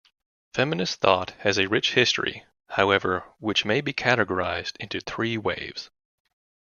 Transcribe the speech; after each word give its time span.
Feminist 0.55 0.99
thought 0.99 1.35
has 1.41 1.59
a 1.59 1.67
rich 1.69 1.93
history, 1.93 2.43
however, 2.69 3.19
which 3.37 3.65
may 3.65 3.81
be 3.81 3.93
categorized 3.93 4.75
into 4.77 4.99
three 4.99 5.37
'waves'. 5.37 5.91